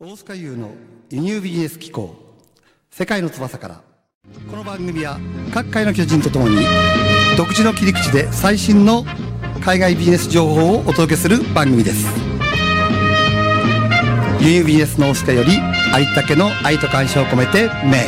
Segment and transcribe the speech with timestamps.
[0.00, 0.70] 大塚優の
[1.10, 2.14] 輸入ビジネス機構
[2.88, 3.80] 世界の翼から。
[4.48, 5.18] この番組は
[5.52, 6.64] 各界の巨人とともに
[7.36, 9.04] 独自の切り口で最新の
[9.60, 12.06] 海外ビジネス情報をお届けする番組です。
[14.40, 18.04] 輸入ビジネスの大塚より有田家の愛と感謝を込めてメ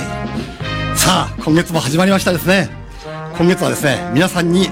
[0.95, 2.71] イさあ今月も始まりましたですね。
[3.37, 4.69] 今月はですね皆さんに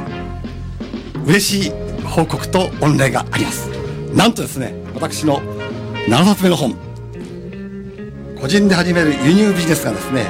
[1.26, 1.70] 嬉しい
[2.04, 3.68] 報告と御礼があります。
[4.14, 5.40] なんとですね私の
[6.06, 6.87] 7冊目の本
[8.40, 10.24] 個人で始める輸入ビジネスがですね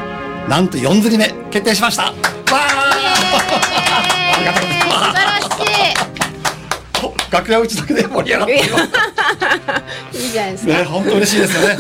[0.49, 2.15] なんと4釣り目決定しましたわー
[2.53, 5.49] ありがとうございます素晴らし
[7.31, 8.61] 楽屋打ちだけで盛り上がっていい。
[10.25, 10.73] いいじゃないですか。
[10.79, 11.77] ね、本当嬉しいですよね。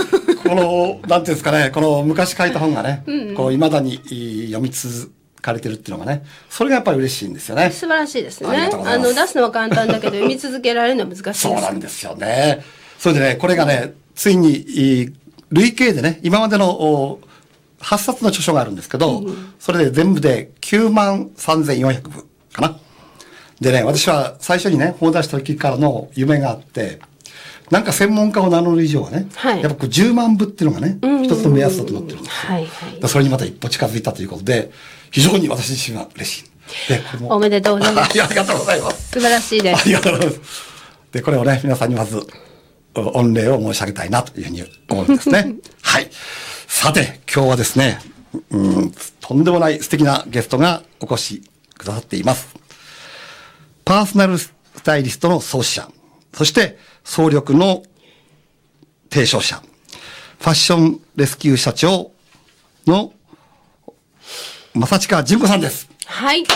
[0.46, 3.02] この、なんていうんですかね、この昔書いた本がね、
[3.34, 7.70] こう、未だにい読み続かれてるっていうのがね、それがやっぱり嬉しいんですよね。
[7.70, 8.70] 素晴らしいですね。
[8.84, 11.40] あの、出すのは簡単だけど、読み続けられるのは難しい。
[11.40, 12.62] そうなんですよね。
[12.98, 15.12] それでね、これがね、ついに、い
[15.50, 17.20] 累計でね、今までのお
[17.80, 19.22] 8冊の著書があるんですけど、
[19.58, 22.78] それで全部で9万3400部かな。
[23.60, 27.00] でね、私は最初にね、本を出した時からの夢があって、
[27.70, 32.52] なんか専門家を名乗る以上はね、はいやっぱこう10万部っていうのがね、一つの目安だと思ってるんですよ。
[32.52, 34.70] はいはいでそれにまた一歩近づいたということで、
[35.10, 36.44] 非常に私自身は嬉しい。
[36.88, 37.02] で。
[37.28, 39.10] おめでとうございます ありがとうございます。
[39.12, 39.80] 素晴らしいです。
[39.80, 40.40] ありがとうございます。
[41.12, 42.22] で、これをね、皆さんにまず、お
[43.02, 45.54] 御礼を申し上げたいなというふうに思うんですね。
[45.82, 46.10] はい。
[46.66, 48.00] さて、今日はですね、
[48.50, 51.42] うん、とんでもない素敵なゲストがお越し
[51.76, 52.54] くださっています。
[53.84, 55.90] パーソナルスタイリストの創始者、
[56.34, 57.82] そして総力の
[59.10, 59.62] 提唱者、
[60.38, 62.12] ファッションレスキュー社長
[62.86, 63.12] の
[64.74, 65.88] 正近純子さんです。
[66.06, 66.40] はい。
[66.40, 66.46] よ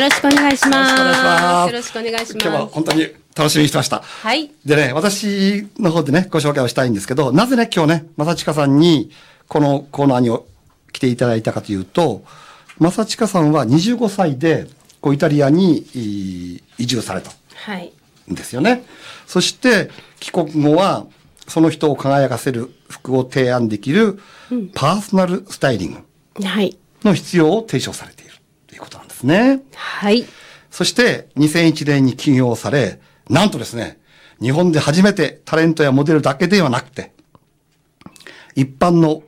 [0.00, 1.70] ろしくお願いします。
[1.70, 2.74] よろしくお願いし今日はます。
[2.74, 4.00] 本当に楽しみにしてました。
[4.02, 4.50] はい。
[4.64, 9.10] でね、私の方でね、ご紹介をしたいんですけど、なぜね、今日ね、正近さんに、
[9.48, 10.36] このコーナーに
[10.92, 12.24] 来ていただいたかというと、
[12.78, 14.66] 正近さんは25歳で、
[15.00, 17.92] こう、イタリアにい移住されたはい。
[18.30, 18.84] んですよね。
[19.26, 21.06] そして、帰国後は、
[21.46, 24.18] その人を輝かせる服を提案できる、
[24.74, 26.02] パーソナルスタイリン
[26.34, 26.76] グはい。
[27.04, 28.32] の必要を提唱されている
[28.66, 29.60] ということなんですね。
[29.74, 30.24] はい。
[30.70, 32.98] そして2001年に起業され、
[33.28, 33.98] なんとですね、
[34.40, 37.12] 日本で初めてタレントやモデルだけではなくて、
[38.54, 39.22] 一般の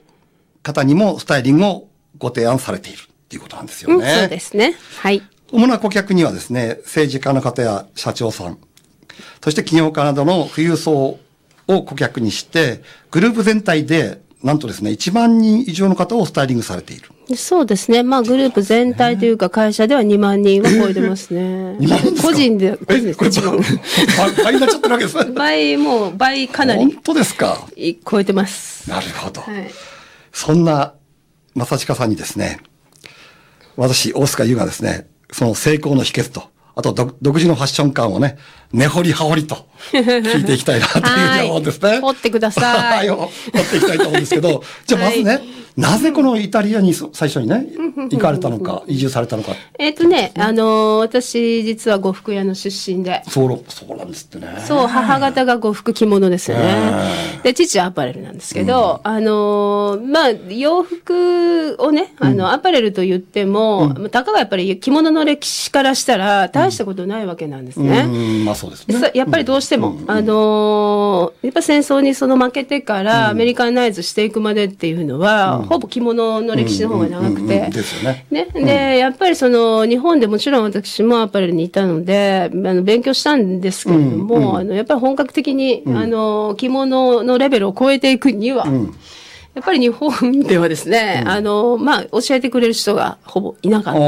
[0.62, 1.88] 方にもスタイリングを
[2.18, 4.14] ご提案されているっていうことなんですようん、ね。
[4.20, 4.74] そうですね。
[5.00, 5.22] はい。
[5.50, 8.58] 主な顧客にはですね、政治家の方や社長さん、
[9.42, 11.18] そして企業家などの富裕層
[11.66, 17.36] を顧客にして、グループ全体で、なんとですね、1万人以上の方をスタイリングされている。
[17.36, 18.02] そうですね。
[18.04, 21.40] まあ、グループ全体というか、会社では2万人は超えてますね。
[21.80, 22.28] 2万人ですか？
[22.28, 23.56] 個人で、個人え、でこれ1万。
[24.36, 25.24] 倍 倍になっちゃってるわけですね。
[25.32, 27.66] 倍、もう、倍かな本り当ですか？
[27.76, 28.88] い超えてます。
[28.88, 29.40] なるほど。
[29.40, 29.70] はい。
[30.32, 30.94] そんな、
[31.56, 32.60] 正近さんにですね、
[33.76, 36.44] 私、大塚優がですね、その成功の秘訣と、
[36.76, 38.38] あと独独自のファッション感をね、
[38.72, 41.88] 根掘り葉掘りと聞いていきたいなというふうに思うんですね。
[41.88, 47.68] はい掘ってくださいはい、掘っていきたいと思うんですけど、じゃあまずね、はいなぜこのイタリアにそ最初にね、
[48.10, 49.52] 行かれたのか、移住されたのか。
[49.78, 53.22] えっ、とね、あのー私、実は呉服屋の出身で。
[53.28, 54.60] そう、そうなんですってね。
[54.66, 56.92] そう、母方が呉服着物ですよね。
[57.44, 68.00] で、父はアパレルなんですけど、あのーまあ、洋服をね、あの、アパレルと言っても、たかがやっぱり着物の歴史からしたら、大したことないわけなんですね。
[68.00, 68.98] うん、まあそうですね。
[68.98, 77.70] さやっぱりどうしても、あのーやっぱ戦争にその負けてからアメリカンナイズしていくまでっていうのは、ほぼ着物の歴史の方が長くうんうんうてん。
[77.70, 78.26] ですよね。
[78.30, 88.66] ね、で、やっぱりその、日本でもちろん私もアパレルにいたので、あの、勉強したんですけれども、あの、やっぱり本格的に、あの、着物のレベルを超えていくには、
[89.54, 94.00] やっぱり日本ではですね、あの、まあ、教えてくれる人がほぼいなかった。
[94.00, 94.02] あ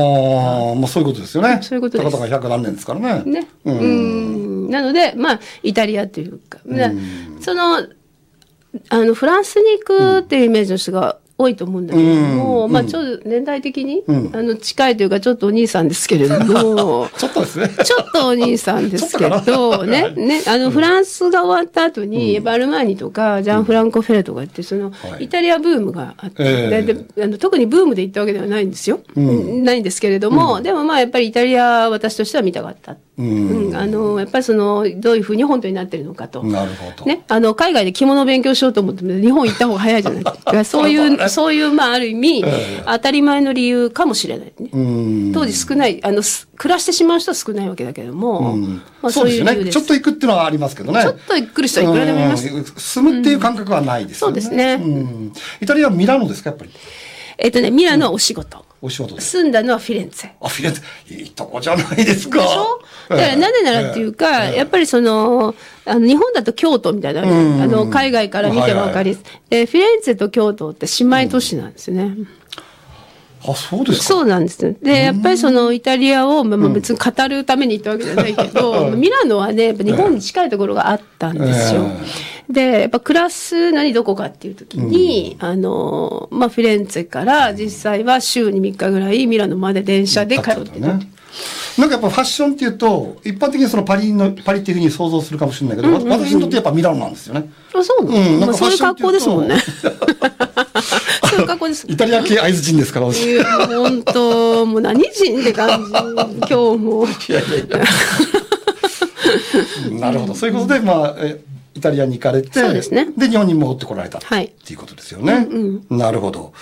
[0.72, 1.58] あ、まあそういうことですよね。
[1.62, 3.22] そういうことですたかたか百何年ですからね。
[3.24, 3.48] ね。
[3.64, 4.29] うん。
[4.70, 6.94] なので、まあ、イタリアというか、ね
[7.40, 7.86] その、
[8.88, 17.70] あの、フランスに行くっていうイメージの人が多いと思うんだけれども、まあ、ちょっと年代的に、あの、近いというか、ちょっとお兄さんですけれども、 ちょっとですね。
[17.82, 25.24] ちょっとお兄さんですけど、ね、ね、あの、フランスが終わった後に、やっぱアルマーニとか、ジャン・フランコ・フェレとかって、そのは、い。
[25.24, 29.00] イタリアブームがあって、あの特にブームで行ったわけではないんですよ。
[29.16, 32.96] ないんですけれども、でもまあ、やっぱりイタリア、私としては見たかった。
[33.20, 36.42] うん、あの、やっぱりその、どういうふうに本当になってるのかと。
[36.42, 37.04] なるほど。
[37.04, 40.24] ね、あの、海外で着物を勉強しようと思っても、日本行った方が早いじゃない。
[40.24, 40.64] ですか。
[40.64, 42.44] そういう、そういう、まあ、ある意味、
[42.84, 44.68] 当たり前の理由かもしれないね。
[44.72, 48.56] うん当時少ない、あの、す暮らしてしまう人は少ないわけだけども、
[49.02, 49.52] まあ、そうですよね。
[49.52, 49.78] いう理由です。
[49.78, 51.02] ちょっと行くっていうのはありますけどね。
[51.02, 52.48] ちょっと来る人はいくらでもいます。
[52.48, 54.40] うん住むっていう感覚はないですよね。
[54.40, 56.70] そうですねんイタリアはミラノですか、やっぱり？
[57.42, 58.64] えっとね、ミラノはお仕事。
[58.82, 59.30] お仕事です。
[59.30, 60.30] 住んだのはフィレンツェ。
[60.40, 62.40] あ、フィレンツェ、いいとこじゃないですか。
[62.40, 62.82] でしょ？
[63.08, 65.54] だからなぜならっていうか、やっぱりその、
[65.84, 67.24] あの、日本だと京都みたいな、あ
[67.66, 69.18] の、海外から見てもわかり。
[69.48, 72.16] で、フィレンツェと京都って姉妹都市なんですよね。
[73.46, 74.04] あ、そうですか？
[74.04, 74.76] そうなんです。
[74.82, 81.82] で、やっぱりそのイタリアを、まあ、まあ別に語るために行ったわけじゃないけど、 ミラノはね、やっぱ日本に近いところがあったんですよ。
[82.50, 90.94] で、やっぱ暮らすのにどこかっていう時に、あの、まあ、フィレンツェから実際は週に3日ぐらいミラノまで電車で通ってた。
[90.94, 91.10] ね。
[91.78, 97.50] なんかやっぱファッションっていうと、一般的にそのパリの、パリっていうふうに想像するかもしれないけど、私にとってやっぱミラノなんですよね。
[97.74, 99.56] あ、そうなの、うんなんかまあ、そういう格好ですもんね。
[99.56, 99.88] フ
[101.30, 101.86] そういう格好です。
[101.88, 103.30] イタリア系会津人ですから、私。
[103.30, 105.90] いや、本当もう何人って感じ。
[105.90, 105.98] 今
[106.48, 107.06] 日も。
[107.06, 107.84] いやいやいや。
[110.00, 110.34] なるほど。
[110.34, 111.40] そういうことで、まあ、え
[111.74, 114.20] イタリアに行かれて、ですねで、日本に戻ってこられた。
[114.20, 115.46] はいっていうことですよね。
[115.88, 116.52] なるほど。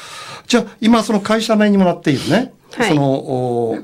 [0.46, 3.78] じゃあ、今、その会社名にもなっているね、はいその、お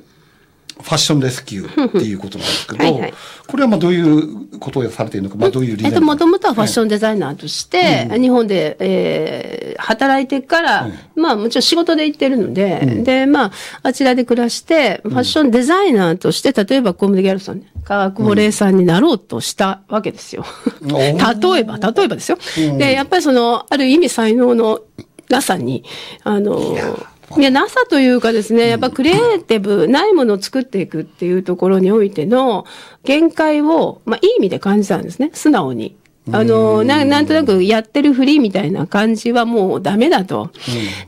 [0.80, 3.14] ファッションレスキューっていうことなんですけど、はいはい。
[3.46, 20.44] これはまあどういうことをされているのか、まあどういう理念えっと、もともとはファッションデザイナーとして、日本で、えー働いてから、まあもちろん仕事で行ってるので、で、まあ、あちらで暮らして、ファッションデザイナーとして、例えばコムデ・ギャルソン、化学保冷さんになろうとしたわけですよ。
[20.86, 22.38] 例えば、例えばですよ。
[22.78, 24.80] で、やっぱりその、ある意味才能の
[25.28, 25.84] なさに、
[26.22, 26.76] あの、
[27.36, 32.64] いや、なさというかですね、やっぱクリエイティブ、ないものを作っていくっていうところにおいての
[33.04, 35.96] 限界を、まあ、いい意味で感じたんですね、素直に。
[36.32, 40.50] あの、ななんとなくやってるふりみたいな感じはもうダメだと。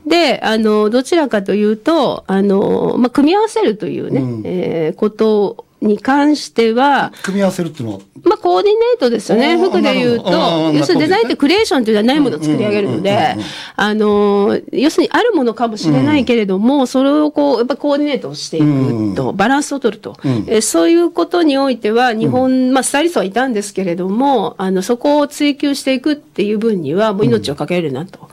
[0.05, 9.57] で、あの、どちらかというと、あの、まあ、組み合わせるというね、えーことに関しては、組み合わせるっていうのは、まあ、コーディネートですよね。
[9.57, 13.35] 服で言うと、要するにデザインってクリエーションというのはないものを作り上げるので、
[13.75, 20.15] あの、要するにあるものかもしれないけれども、それをこう、やっぱコーディネートをしていくと、バランスを取ると。
[20.47, 28.29] えそういうことにおいては、日本、まあ、スタイリストはいたんですけれども、あの、そこを追求していくっていう分には、もう命をかけるなと。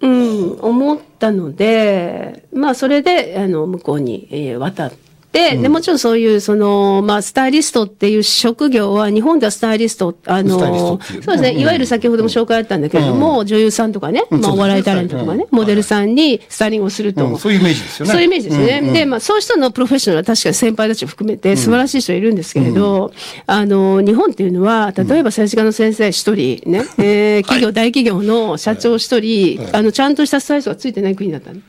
[0.00, 11.60] うん、思ったので、まあ、それで、あの、向こうに、えー渡って、で、もちろんそういう、その、まあ、スタイリストっていう職業は、日本ではスタイリスト、あの、そうですね、うん。
[11.60, 15.58] いわゆる先ほども紹介あったんだけれども、女優さんとかね、まあ、お笑いタレントとかね、うん。
[15.58, 17.26] モデルさんにスタイリングをすると。
[17.26, 17.38] うん。
[17.38, 18.12] そういうイメージですよね。
[18.12, 18.78] そういうイメージですよね。
[18.82, 18.88] うん。
[18.88, 18.92] うん。
[18.94, 23.12] で、まあ、そういう人のプロフェッショナルは確かに先輩たちを含めて素晴らしい人いるんですけれど、
[23.46, 31.60] あの、日本っていうのは、例えば政治家の先生一人ね、えー企業、大企業の社長一人、あの、ちゃんとしたスタイリストがついてない国だったの。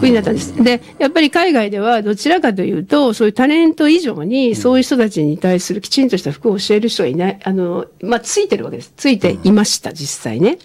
[0.00, 0.62] 国だったんです。
[0.62, 8.92] で、やっぱり海外ではどちらかというと、そういうタレント以上に、そういう人たちに対するきちんとした服を教える人がいない、あの、まあ、ついてるわけです。
[8.96, 10.58] ついていました、実際ね。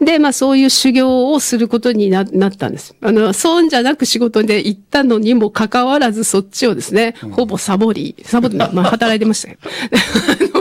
[0.00, 2.94] で、まあ、そういう修行をすることにななったんです。
[3.00, 9.70] あの、そうじゃなく仕事で行ったのにもかかわらず、そっちをですね、ほぼサボり、サボって、まあ、働いてましたけど。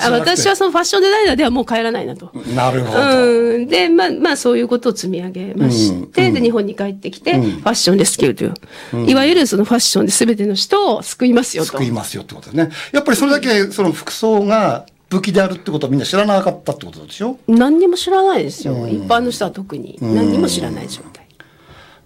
[0.00, 2.30] あのあの私はそのファッションデザイナーではもう帰らないなと。
[2.54, 3.00] なるほど。
[3.00, 3.66] うん。
[3.66, 11.72] で、まあ、まあ、そういうことを積み上げまして、で、日本に帰ってきて、ファッションレスキューという、いわゆるそのファッションで全ての人を救いますよと。
[11.72, 12.70] 救いますよってことですね。
[12.92, 18.88] やっぱりそれだけその服装が武器であるってことはみんな知らなかったってことでしょ何にも知らないですよ。
[18.88, 19.98] 一般の人は特に。
[20.00, 21.24] 何にも知らない状態。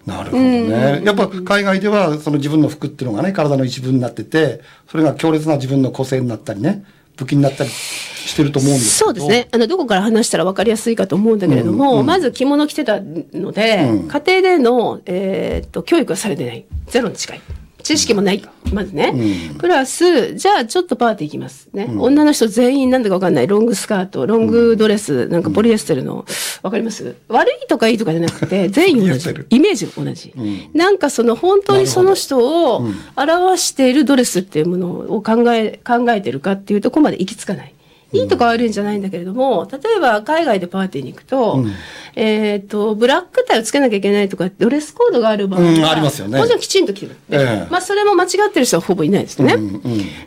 [0.05, 1.01] なるほどね。
[1.03, 6.83] やっぱ海外ではその自分の服っていうのがね、体の一部になってて、それが強烈な自分の個性になったりね、
[7.19, 8.97] 武器になったりしてると思うんです。
[8.97, 9.47] そうですね。
[9.51, 16.65] あの、どこから話したら分かりやすいかと思うんだけれども、まず着物着てたので、家庭での、えーっと、教育はされてない。
[16.87, 17.41] ゼロに近い。
[17.89, 18.43] 知識もない。
[18.71, 19.15] まずね。
[19.57, 21.69] プラス、じゃあちょっとパーティー行きます。
[21.73, 21.89] ね。
[21.97, 23.47] 女の人全員なんだか分かんない。
[23.47, 26.23] ロングスカート、ロングドレス、なんかポリエステルの、
[26.61, 27.15] わかります？
[27.29, 29.29] 悪いとかいいとかじゃなくて、全員同じ。
[29.49, 30.33] イメージが同じ。
[30.75, 37.73] なんかその本当にその人を表しているドレスっていうものを考え、考えてるかっていうところまで行き着かない。
[38.11, 41.63] いいとか悪いんじゃないんだけれども、例えば海外でパーティーに行くと、
[42.15, 47.15] えっ、と、ブラックタイをつけなきゃいけないとか、ドレスコードがある場合は、うんありますよねもちろんきちんと着る。
[47.29, 49.55] ええまあ、それも間違ってる人はほぼいないですね。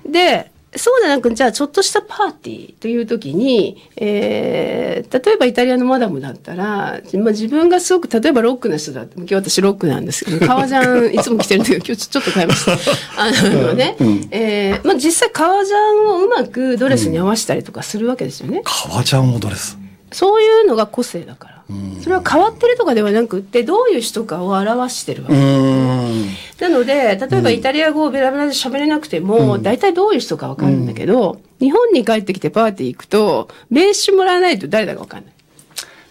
[0.08, 7.00] で、そうじゃなく、じゃあ、ちょっとしたパーティーという時に、えー、例えばイタリアのマダムだったら、まあ、
[7.30, 12.72] 自分がすごく、例えばロックな人だって、今日私ロックなんですけど、 革ジャンいつも着てるんだけど、今日ちょっと変えました。
[13.20, 13.96] あのね、
[14.30, 18.62] えー、まあ、実際革ジャンをうまくドレスに合わせたりとかするわけですよね。
[18.64, 19.76] 革ジャンをドレス。
[20.10, 21.51] そういうのが個性だから。
[21.62, 22.02] か。
[22.02, 25.34] それは変わってるとかではなくって、どういう人かを表してるわけ。
[25.34, 26.26] うん。
[26.60, 35.32] なので、例えばイタリア語をベラベラで喋れなくても、大体どういう人かわかるんだけど、日本に帰ってきてパーティー行くと、名刺もらわないと誰だかわかんない。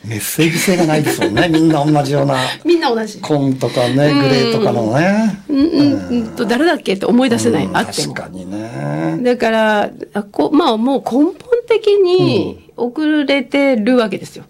[0.05, 1.47] メッセージ性がないですもんね。
[1.47, 2.35] みんな同じような。
[2.65, 3.19] みんな同じ。
[3.19, 5.43] 紺とかね、グレーとかのね。
[5.47, 7.65] うん、うん、うんと、誰だっけって思い出せない。
[7.65, 8.13] うんあっても。
[8.13, 9.19] 確かにね。
[9.21, 11.35] だから、あこまあもう根本
[11.71, 14.45] 的に遅れてるわけですよ。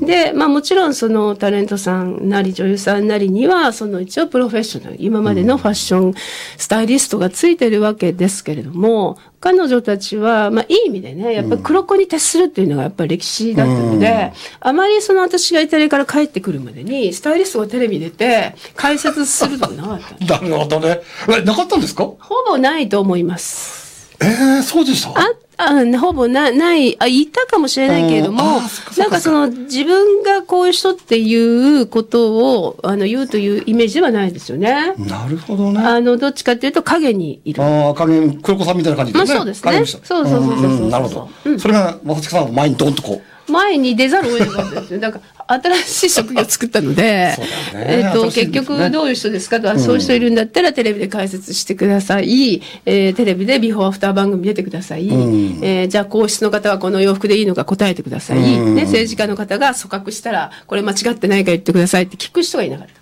[0.00, 6.14] で、まあもちろんそのタレントさんなり女優さんなりには、その一応プロフェッショナル、今までのファッション
[6.56, 20.40] スタイリストがついてるわけですけれども、彼女たちは、まあいい意味でね、やっぱり黒子に徹するっていうのがやっぱり歴史だったので、あまりその私がイタリアから帰ってくるまでに、スタイリストがテレビ出て解説するとかなかった。
[20.40, 21.00] なるほどね。
[21.28, 22.04] え、なかったんですか？
[22.04, 24.16] ほぼないと思います。
[24.22, 25.10] ええそうでした？
[25.20, 25.32] あ、
[25.70, 28.60] あほぼな、ない、あ、いたかもしれないけれどうんも
[28.96, 34.94] なんかその、自分がこういう人っていうことを、あの、言うというイメージではないですよね。
[34.98, 35.80] なるほどね。
[35.80, 37.62] あの、どっちかっていうと、影にいる。
[37.62, 39.34] ああ、影、黒子さんみたいな感じですね。
[39.34, 41.58] まあそうですねそうそうそうそうそうんなるほど。
[41.58, 43.31] それが、まささんの前にドンとこう。
[43.48, 45.00] 前に出ざるを得なかったですよ。
[45.00, 47.36] だから、新しい職業を作ったのでね
[47.74, 52.62] えっと、ね結局、どういう人ですかと、あそういう人いるんだったら、テレビで解説してください。
[52.84, 55.08] えーテレビでビフォーアフター番組出てください。
[55.08, 58.40] えーじゃあ、皇室の方はこの洋服でいいのか答えてください。
[58.40, 63.01] ね、政治家の方が組閣したら、これ間違ってないか言ってくださいって聞く人がいなかった。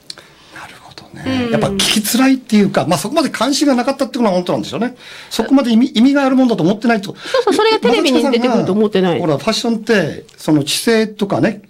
[1.14, 1.50] なるほどね。
[1.52, 4.96] やっぱ聞きづらいっていうか、まあそこまで関心がなかったっていうのは本当なんでしょうね。
[5.30, 7.14] そこまで意味意味があるもんだと思ってないと。
[7.16, 11.62] そうそうそれがテレビに出てくると思ってないほら、ファッションって、その知性とかね、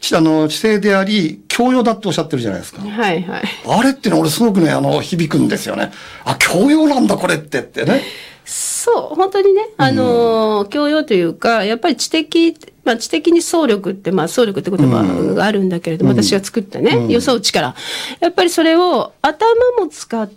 [0.00, 2.82] ちあの、知性であり、教養だっておっしゃってるじゃないですか。
[2.82, 3.42] はいはい。
[3.66, 5.92] あれってのは俺すごくね、あの、響くんですよね。
[6.24, 8.02] あ、教養なんだこれってってね。
[8.46, 15.02] そう、本当にね、あのー、教養というか、やっぱり知的、まあ知的に総力って、まあ総力って言葉
[15.34, 17.74] があるんだけれども、私が作ったね、予想力。
[18.20, 19.48] やっぱりそれを頭
[19.80, 20.30] も使っ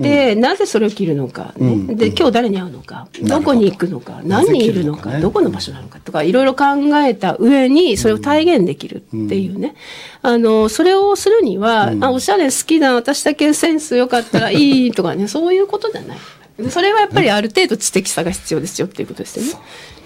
[0.00, 1.94] て、なぜそれを着るのか、ね。
[1.96, 3.40] で、今日誰に会うのか、ど。
[3.42, 6.64] こに行くのか、何人いるのか、ねどこの場所なのかとか、いろいろ考
[7.04, 9.74] えた上に、それを体現できるっていうね。
[10.22, 16.18] あの、それをするには、あ、おしゃれ好きな、私だけセンス良かったらいいとかね、そういうことじゃない。
[16.70, 19.52] それはやっぱりある程度知的さが必要ですよっていうことですよね。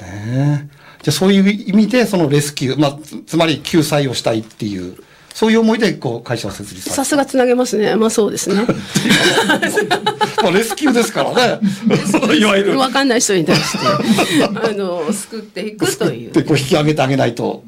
[0.02, 0.68] ね
[1.02, 4.96] じゃあそういう意味で、そのレスキュー、まあ、つつまり救済をしたいっていう、
[5.32, 7.94] そういう思いで、こう、会社を設立さすがつなげますね。
[7.96, 8.66] まあそうですね。
[8.66, 10.42] た。
[10.42, 11.60] まあ、レスキューですからね。
[12.38, 12.78] いわゆる。
[12.78, 13.78] わかんない人に対して、
[14.44, 16.32] あの、救っていくという。
[16.32, 17.62] で、こう引き上げてあげないと。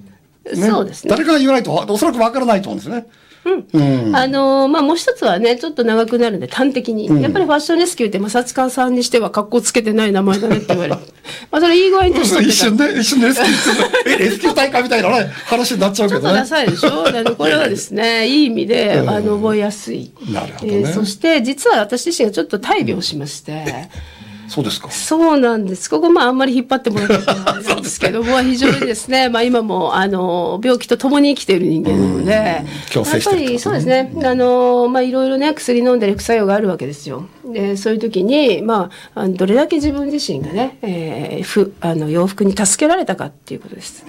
[0.54, 3.06] そうですね誰かが言わないと、おそらくわからないと思うんですね。
[3.44, 3.78] う
[4.10, 4.14] ん。
[4.16, 7.06] あのまあ、もう一つはね、ちょっと長くなるんで、端的に。
[7.22, 10.96] やっぱりファッションレスキューって、まさつかさんにしては格好つけてない名前だねって言われる。
[11.50, 16.46] まあ、それいい具合に年取ってた一瞬で、一瞬でレスキューって、 え、レスキュー大会みたいなね、話になっちゃうけどねちょっとダ。
[16.46, 17.08] サいでしょ？
[17.08, 20.12] あのこれはですね、いい意味で、あの、覚えやすい。
[20.30, 23.88] なるほどねえーそして、実は私自身がちょっと大病しまして、
[24.48, 24.90] そうですか。
[24.90, 25.88] そうなんです。
[25.88, 37.26] ここ、まあ、あんまり引っ張ってもらってないんですけども、 非常にですね、まあ、今も、あの、病気と共に生きている人間なので、やっぱり、そうですね、あの、まあ、いろいろね、薬飲んでる副作用があるわけですよ。
[37.44, 44.04] で、そういう時に、まあ、どれだけ自分自身がね、えー、ふ、あの、洋服に助けられたかっていうことです。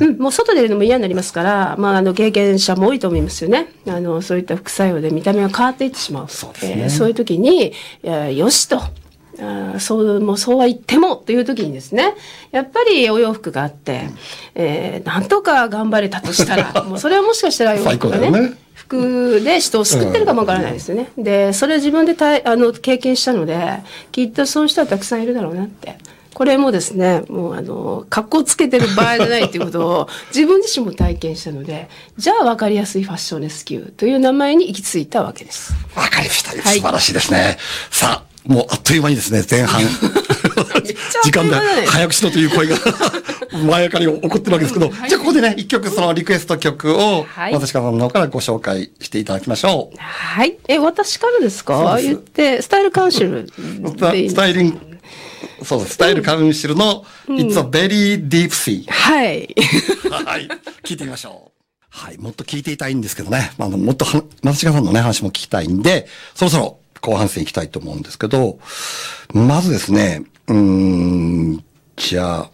[0.00, 3.68] うん、もう外出るのも嫌になりますから、まあ、あの、経験者も多いと思いますよね。
[3.86, 6.28] あの、そういった副作用で見た目が変わっていってしまう。
[6.28, 7.72] そうですねえーそういう時に、
[8.36, 8.80] よしと。
[9.38, 12.14] あーそう、もうそうは言ってもという時にですね、
[12.50, 14.02] やっぱりお洋服があって、
[14.54, 21.10] えーなんとか頑張れたとしたら、 もうそれはもしかしたら洋服がね、ね服で人を救ってるかもわからないですよね。
[21.16, 25.96] で、それを自分でたいあの経験したので、きっとそういう人はたくさんいるだろうなって。
[26.34, 35.74] これもですね、もうあの、格好つけてる場合じゃないということを 自分自身も体験したので、じゃあ分かりやすいファッションレスキューという名前に行き着いたわけです。
[35.94, 36.52] わかりました。
[36.52, 37.58] 素はい晴らしいですね。
[37.90, 39.82] さあ、もうあっという間にですね、前半。
[41.24, 42.76] 時間だね早くしろという声が
[43.66, 49.96] 前かり起こってるわけですけど、はいじゃあここでね、一曲そのリクエスト曲を、はい私からの方からご紹介していただきましょう。
[49.98, 50.56] はい。
[50.68, 51.98] え、私からですか？
[52.02, 54.78] 言って、スタイルカウンシル スタイリング、
[55.64, 55.94] そうです。
[55.94, 58.84] スタイルカウンシルの、It's a very deep sea。
[58.90, 59.54] はい。
[60.24, 60.48] はい。
[60.84, 61.52] 聞いてみましょう。
[61.90, 62.18] はい。
[62.18, 63.52] もっと聞いていたいんですけどね。
[63.58, 68.58] まあ、もっとは、松重さんのね、話も聞きたいんで、そろそろ後半戦行きたいと思うんですけど、
[69.34, 71.64] まずですね、うん、
[71.96, 72.50] じゃあ、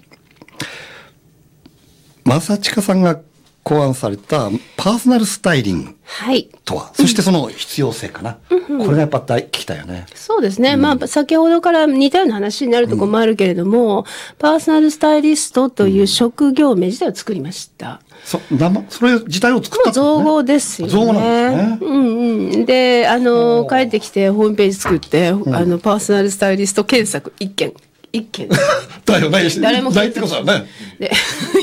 [2.24, 3.20] 正親さんが
[3.68, 6.48] 考案されたパーソナルスタイリングはい。
[6.64, 8.38] とは、そしてその必要性かな？
[8.48, 10.06] これがやっぱ大聞きたいよね。
[10.14, 10.76] そうですね。
[10.76, 14.06] まあ、先ほどから似たような話になるところもあるけれども、
[14.38, 18.00] パーソナルスタイリストという職業名自体を作りました。
[18.24, 18.40] そ、
[18.88, 20.92] それ自体を作ったってこと造ね語ですよね。
[20.92, 21.88] 造語なんですね。
[21.88, 22.66] うんうん。
[22.66, 27.74] で、あの、帰ってきてホームページ作って、あの、パーソナルスタイリスト検索一件。
[28.12, 28.48] 一件。
[29.04, 29.48] だよね。
[29.60, 30.66] 誰もないってことだよね。
[30.98, 31.10] で、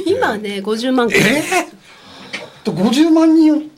[0.06, 1.20] 今ね、50万件。
[1.20, 1.85] ええ
[2.66, 3.72] と、50万人、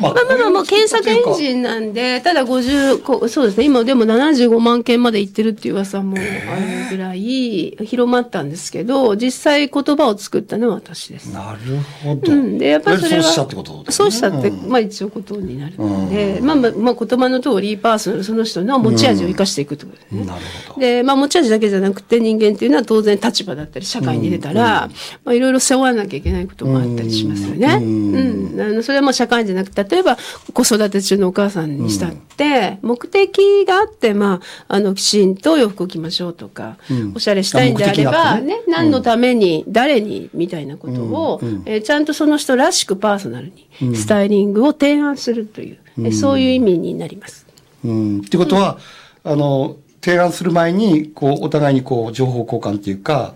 [0.00, 11.32] まあまあまあまあ、もう検索エンジンなんで、ただ50、こそうですね、今でも75万件まで行ってるっていう噂もあるぐらい広まったんですけど、実際言葉を作ったのは私です。
[11.32, 11.58] なる
[12.02, 12.32] ほど。
[12.32, 13.92] うん、で、やっぱりそれは、そうしたってことですね。
[13.92, 20.24] そうしたって、うんまあ一応ことになるので、まあまあ、まあ言葉の通り、パーソナル、その人の持ち味を生かしていくってことですね。
[20.24, 20.80] なるほど。
[20.80, 24.88] で、まあ持ち味だけじゃなくて人間っていうのは当然立場だったり社会に出たら、
[25.24, 27.78] まあいろいろ背負わなきゃいけないこともあったりしますよね。
[27.80, 28.60] うん。
[28.60, 30.18] あの、それはもう社会じゃなくて、例えば
[30.52, 36.76] 子育て中のお母さんにしたって、目的があって、まあ、あの、きちんと洋服を着ましょうとか、
[37.14, 38.56] おしゃれしたいんであれば、ね。
[38.56, 47.46] ね、何のために、誰に、みたいなことを、えーちゃんとその人らしくパーソナルに、スタイリングを提案するという、えそういう意味になります。
[47.84, 48.18] うん。
[48.20, 48.78] ってことは、
[49.24, 53.34] あの、提案する前に、こう、お互いにこう、情報交換っていうか、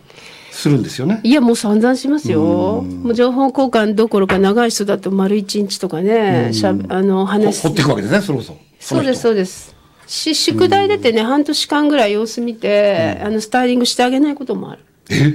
[0.54, 1.20] するんですよね。
[1.22, 2.40] いや、もう散々しますよ。
[2.42, 8.56] もう情報交換どころか長い人だと丸一日とかね、しゃべあの、ほ話す掘っていくわけですね、それこそ。
[8.78, 9.74] そうです、そうです。
[10.06, 14.80] し、宿題出てね、半年間ぐらい様子見て、あの、スタイリングしてあげないこともある。
[15.10, 15.32] え？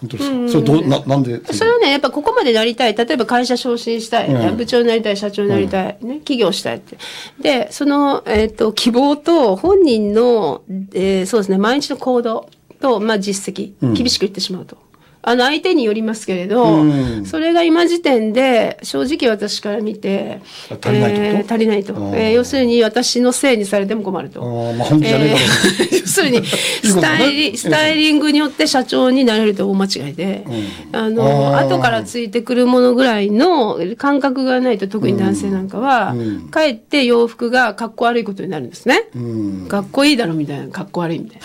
[0.00, 0.48] 本当ですか？
[0.48, 1.40] それどう、な、なんで？
[1.52, 2.94] それはね、やっぱここまでなりたい。
[2.94, 4.28] 例えば会社昇進したい。
[4.28, 5.98] うん部長になりたい、社長になりたい。
[6.02, 6.98] ね、起業したいって。
[7.40, 10.62] で、その、えっ、と、希望と本人の、
[10.94, 12.48] えーそうですね、毎日の行動
[12.80, 14.76] と、まあ実績、厳しく言ってしまうと。
[15.22, 16.86] あの、相手によりますけれど、う
[17.20, 20.40] んそれが今時点で、正直私から見て、
[20.82, 21.20] 足りないと？
[21.20, 21.94] えー足りないと。
[21.94, 24.40] うんえー要するに私のせいにされても困ると。
[24.78, 25.34] まあえ
[26.00, 30.44] 要するに、スタイリ、スタイリングによって社長になれると大間違いで、
[30.92, 36.14] あの、あー後からついてくるものぐらいの感覚がないと、特に男性なんかは、
[36.50, 39.04] かえって洋服がかっこ悪いことになるんですね。
[39.14, 39.66] うん。
[39.68, 41.40] かっこいいだろみたいな、かっこ悪いみたい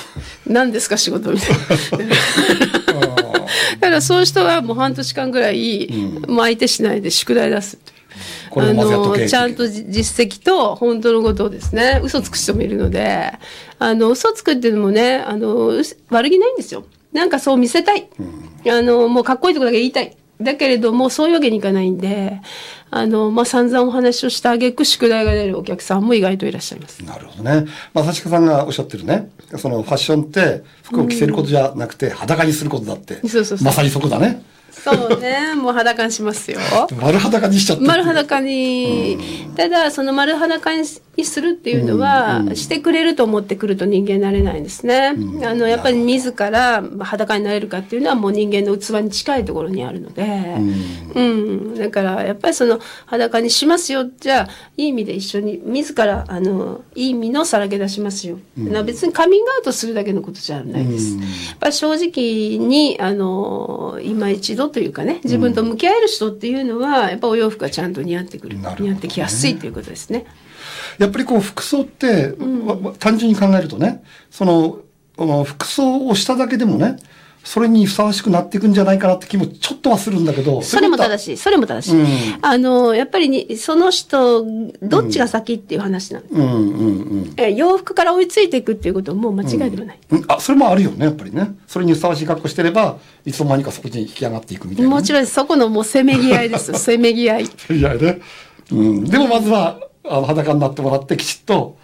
[0.48, 0.54] な。
[0.62, 2.95] 何ですか仕事みたいな。
[3.80, 5.90] だからそういう人はもう半年間ぐらい、
[6.28, 7.80] もう相手しないで宿題出す
[8.58, 13.34] あのちゃんとじ実績と本当のことをですね、嘘つく人もいるので、
[13.80, 15.74] あの、嘘つくっていうのもね、あの、
[16.10, 16.86] 悪気ないんですよ。
[17.12, 18.08] なんかそう見せたい。
[18.70, 20.16] あの、もうかっこいいとこだけ言いたい。
[20.40, 22.42] だけれども、そういうわけにいかないんで、
[22.96, 27.04] あの、まあ、散々お話をした挙句宿題が出るお客さんも意外といらっしゃいます。
[27.04, 27.66] なるほどね。
[27.94, 29.30] まあ、確かさんがおっしゃってるね。
[29.58, 33.16] そのファッションって服を着せることじゃなくて裸にすることだって。
[33.28, 34.42] そうそうそうまさにそこだね。
[34.72, 36.60] そうね、もう裸にしますよ。
[37.02, 39.18] 丸裸にしちゃってる丸裸に、
[39.58, 40.86] ただその丸裸に
[41.24, 50.56] するっていうのは、してくれると思ってくると人間になれないんですね、あのやっぱり自ら裸になれるかっていうのはもう人間の器に近いところにあるので、
[51.14, 51.76] うん。
[51.78, 61.22] だからやっぱりその裸にしますよじゃあいい意味で一緒に自らあのいい意味のさらけ出しますよ、な別にカミングアウトするだけのことじゃないです、や
[61.56, 68.76] っぱり正直にあの今一度というかね自分と向き合える人っていうのはやっぱお洋服がちゃんと似合ってくる、ね。
[68.80, 70.26] 似合ってきやすいということですね。
[70.98, 74.80] やっぱりこう服装って、わわ単純に考えるとね、その、
[75.44, 76.98] 服装をしただけでもね、
[77.46, 80.64] それにふさわしくなっていくんじゃないかなって気もちょっとはするんだけど。
[80.64, 81.38] それも正しい。
[81.38, 82.02] それも正しい。
[82.02, 82.08] うん
[82.42, 84.44] あの、やっぱりに、その人、
[84.82, 86.34] どっちが先っていう話なんです。
[86.34, 87.34] うんうんうん。
[87.38, 90.00] え洋服から追いついていくっていうことも間違いではない。
[90.10, 91.56] うんあ、それもあるよね、やっぱりね。
[91.68, 94.96] それにふさわしい格好してれば、いつの間にかそこに引き上がっていくみたいな、ね。
[94.96, 96.78] もちろんそこのもうせめぎ合いです よ。
[96.80, 97.44] せめぎ合い。
[97.44, 98.22] いやね。
[98.72, 99.04] うん。
[99.06, 101.78] でもまずは、裸になってもらって、きちっと、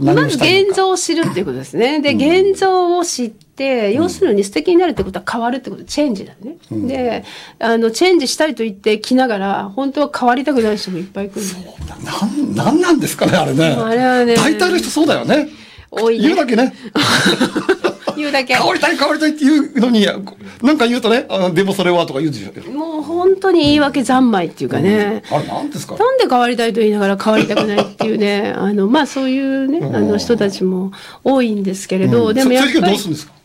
[0.00, 0.36] 何まず。
[0.36, 2.00] 現像を知るっていうことですね。
[2.00, 6.56] で、現像を知って、要するに素敵になるってことは変わるってこと、チェンジだね。
[6.70, 7.24] で、
[7.58, 12.64] あの、チェンジしたいと言って着ながら、本当は変わりたくない人もいっぱい来るので。
[12.64, 13.64] なん、なんなんですかね、あれね。
[13.66, 15.48] あれはね大体の人そうだよね。
[15.90, 16.74] 多いね言うだけね。
[18.16, 18.54] 言うだけ。
[18.54, 22.70] 変わりたい変わりたいって言うのに、なんか言うとね、あでもそれはとか言うでしょ。
[22.70, 25.22] もう本当に言い訳三昧っていうかね。
[25.30, 25.96] あれなんですか？
[25.96, 30.92] なんで変わりたいと言いながら変わりたくないっていうね、 あの、まあそういうね、あの人たちも
[31.24, 33.35] 多いんですけれど、でもやっぱりどうするんですか？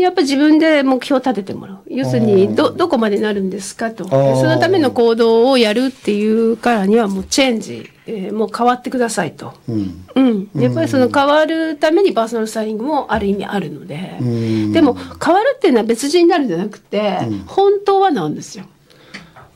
[0.00, 1.78] やっぱ自分で目標を立ててもらう。
[1.88, 4.04] 要するに、ど、どこまでなるんですかと。
[4.04, 9.54] そーのための行動をやるっていうからにはもうチェンジ、えーもう変わってくださいと。
[9.68, 10.08] うん。
[10.14, 10.50] うん。
[10.62, 14.18] やっぱりその変わるためにパーソナルスタイリングもある意味あるので。
[14.20, 18.64] んでも変わるっていうのは別人になるんじゃなくて、本当はなんですよ。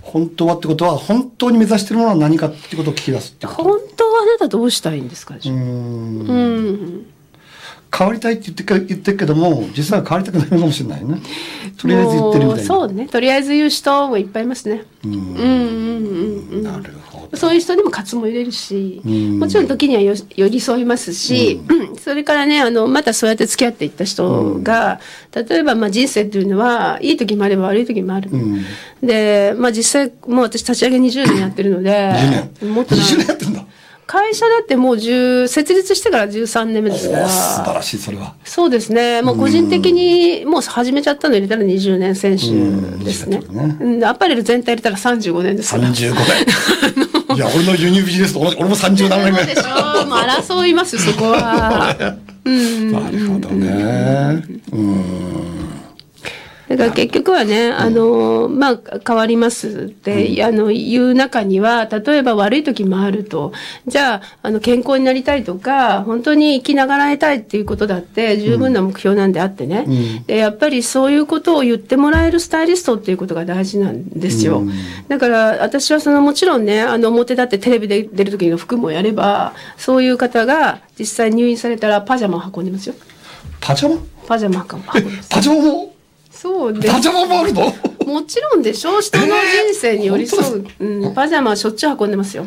[0.01, 3.63] 本当はってことは、本当に目指してるものは何かってことを聞き出すってこと？
[3.63, 7.07] 本当はあなたどうしたいんですかうん
[7.95, 11.21] 変わりたいって言ってか言ってるけども、実は変わりたくないのかもしれないね。
[11.77, 12.65] とりあえず言ってるみたいな。
[12.67, 17.37] そうねとりあえず言う人もいっぱいいますねうんうんうんうんうんなるほど。
[17.37, 24.99] そういう人にも喝も入れるし、うんもちろん時にはよ寄り添いますし、うんそれからね、あの、またそうやって付き合っていった人が、
[25.35, 28.31] 例えば、まあ人生っていうのは、いい時もあれば悪い時もある。
[28.33, 28.63] うん
[29.03, 32.75] で、まあ実際、もう私立ち上げ20年やってるので、20年。
[32.75, 33.67] もっと長い20年やってんだ。
[34.13, 37.75] 会社だってもう10、設立してから13年目ですかおー素晴ら。
[37.77, 38.35] らしい、それは。
[38.45, 39.23] そうですね。
[39.23, 42.45] もう個人的にもう始めちゃったの入れたら20年選手
[43.03, 43.39] ですね。
[43.39, 45.89] うん20年うんアパレル全体入れたら35年ですから。
[45.89, 46.15] 35
[47.25, 47.37] 年。
[47.37, 49.45] いや、俺の輸入ビジネスと俺も37年目。
[49.47, 51.97] でしょもう争います、そこは。
[52.45, 52.93] うん。
[52.93, 54.43] なるほどね。
[54.73, 55.42] うん。
[56.77, 63.53] だから結局はね、あの、まあ、変わりますって、あの、言う中には、例えば悪い時もあると。
[63.87, 69.85] じゃあ、あの、健康になりたいとか、本当に生きながらえたいっていうことだって、十分な目標なんであってね。
[69.87, 74.59] うんで、やっぱりそういうことを言ってもらえるスタイリストっていうことが大事なんですよ。
[74.59, 74.73] うん
[75.09, 82.95] だから、私はその、もちろんね、あの、表だってテレビで出る時の服もやれば、そういう方が実際入院されたらパジャマを運んでますよ。
[83.61, 84.01] パジャマ？
[84.27, 85.29] パジャマ運んでます。
[85.29, 85.92] パジャマも？
[86.43, 86.93] そうです。
[86.93, 87.73] パジャマもあるの
[88.05, 89.01] もちろんでしょ。
[89.01, 89.33] 人の人
[89.75, 92.47] 生に寄り添う、うん、パジャマはしょっちゅう運んでますよ。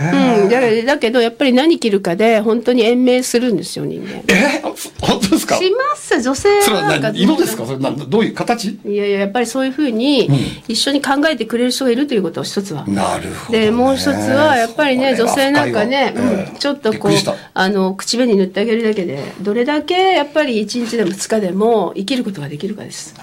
[0.00, 4.22] うん、だけどだけどやっぱり何着るかで本当に延命するんですよ人間。
[4.28, 4.62] え？
[5.00, 5.56] 本当ですか？
[5.56, 6.74] します女性は。
[6.76, 7.66] はなんか何色ですか？
[7.66, 8.78] それなんどういう形？
[8.84, 10.30] いやいややっぱりそういうふうに
[10.68, 12.84] 一緒に考えてくれる人がいるということを一つは。
[12.86, 13.66] なるほど、ね。
[13.66, 16.20] でもう一つはやっぱりね女性なんかね、う
[16.56, 17.12] んちょっとこう
[17.54, 23.14] あの口紅塗ってあげるだけでどれだけやっぱり1日でも2日でも生きることができるかです。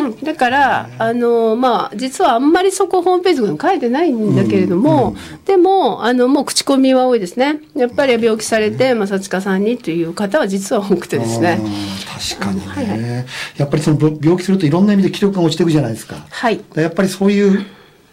[0.00, 7.60] うん、だから、あのまあ、実はあんまりそこホームページに書いてないんだけれども、でもあのもう口コミは多いですね。
[7.74, 11.58] やっぱり病気されて正親さんにという方は実は多くてですね。
[11.60, 13.26] うん確かにね、はいはい。
[13.56, 16.26] やっぱりその病病気するといろんな意味で気力が落ちていくじゃないですか。
[16.28, 16.60] はい。
[16.74, 17.64] やっぱりそういう、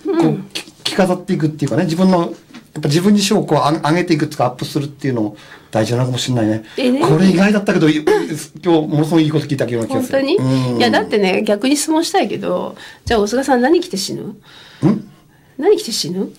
[0.06, 2.34] こう、き着飾っていくっていうかね、自分の、
[2.78, 5.36] やっぱ自分自身をこうあ上げていくっていうかアップするっていうの
[5.72, 6.64] 大事なのかもしれないね。
[7.02, 10.20] これ意外だったけど、い今日ものすごいいいこと聞いたような気がする。
[10.20, 10.72] 本当に？
[10.74, 10.78] うん。
[10.78, 14.36] いやだってね逆に質問したいけどじゃあ大菅さん何着て死ぬ？
[15.58, 16.32] 何着て死ぬ？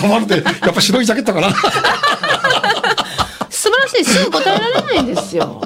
[0.00, 1.50] 困るって、やっぱ白いジャケットかな。
[3.50, 4.04] 素晴らしい。
[4.04, 5.60] すぐ答えられないんですよ。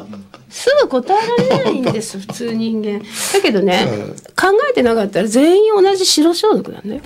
[0.49, 1.17] すぐ答え
[1.51, 3.01] られないんです普通人間。
[3.01, 3.05] だ
[3.43, 4.17] けどねうん。
[4.35, 7.03] 考えてなかったら全員同じ白装束なんだよ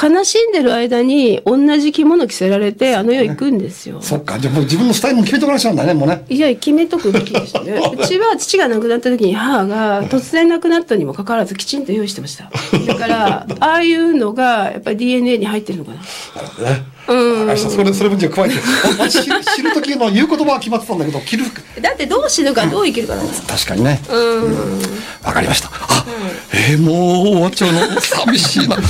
[0.00, 6.24] 悲しんでる間に同じ着物着せられてあの世行くんですよ そっか、じゃあもう自分のスタイルも決めとかなきゃなんだね、もうね。
[6.28, 12.50] いや決めとくべきでしたね うちは父が亡くなった時に母が突然亡くなったにもかかわらずきちんと用意してました
[12.86, 15.98] だからああいうのがやっぱり DNA に入ってるのかな
[16.34, 16.92] なるほどね。
[17.08, 17.58] うん。
[17.58, 18.54] それ、それもじゃあ加えて。
[18.98, 21.62] 私知る時の言う言葉は決まってたんだけど、着る服。
[21.80, 24.00] だってどう死ぬかどう生きるかなんです確かにね。
[24.08, 24.82] うん
[25.24, 25.70] わかりました。
[26.02, 26.06] あ、
[26.52, 28.00] えーもう終わっちゃうの？
[28.00, 28.76] 寂しいな。
[28.76, 28.80] え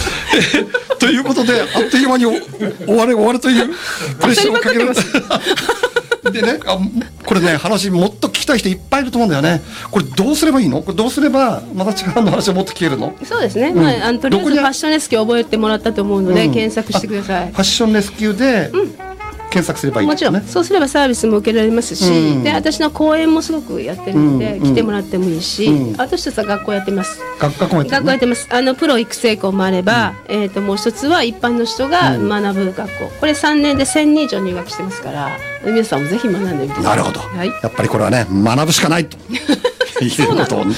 [0.59, 2.41] ーということで、あっという間にお終
[2.95, 3.69] われ終わるという
[4.21, 4.93] プレッシャーをかける。
[6.33, 6.79] でねあ、
[7.27, 9.61] これね、話もっと聞きたい人いっぱいいると思うんだよね。
[9.91, 10.81] これどうすればいいの？
[10.81, 13.17] これどうすれば、また違うの話をもっと聞けるの？
[13.25, 16.55] そうですね、まあ、あのとりあえずファッションレスキュー覚えてもらったと思うので、うん。
[16.55, 17.51] 検索してください。
[17.51, 18.71] ファッションレスキューで
[19.53, 20.43] 検索すればいいもちろん、ね。
[20.47, 27.21] そうすればサービスも受けられますし、うんで私の講演もすごくやってるので、うん来てもらってもいいし、うんあと一つは学校やってます。
[27.39, 28.49] 学学校やってるね学校やってます。
[28.51, 33.13] あのプロ育成校もあれば、えっ、ともう一つは一般の人が学ぶ学校。
[33.21, 35.31] これ3年で1000人以上入学してますから、
[35.65, 36.85] 皆さんもぜひ学んでみてください。
[36.85, 37.49] なるほど、はい。
[37.49, 39.17] やっぱりこれはね学ぶしかないと
[40.03, 40.75] いうことをね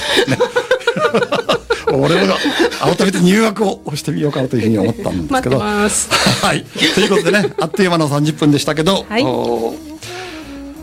[1.91, 2.33] 俺も
[2.79, 5.59] 改めて入学をしてみようかなというふうに思ったんですけど。
[5.59, 6.63] はい。
[6.93, 9.23] ということでね あっという間の30分でしたけど、はい。
[9.23, 9.73] お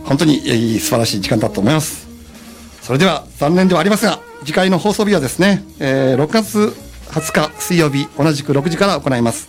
[0.04, 2.08] 本当にいい素晴らしい時間だと思います。
[2.82, 6.74] それでは残念ではありますが次回の放送日はですね、えー6月
[7.12, 9.48] 20日水曜日同じく6時から行います。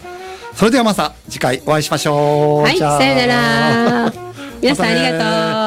[0.55, 2.61] それではまた次回お会いしましょう。
[2.63, 4.13] はい、さよなら。
[4.61, 5.62] 皆さんありがとう。